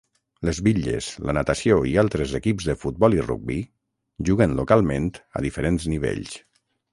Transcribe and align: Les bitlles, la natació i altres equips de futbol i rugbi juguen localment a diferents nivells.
Les 0.47 0.59
bitlles, 0.67 1.09
la 1.29 1.33
natació 1.37 1.75
i 1.89 1.93
altres 2.03 2.33
equips 2.39 2.67
de 2.69 2.75
futbol 2.85 3.17
i 3.19 3.27
rugbi 3.27 3.59
juguen 4.31 4.57
localment 4.63 5.13
a 5.39 5.45
diferents 5.49 5.87
nivells. 5.95 6.35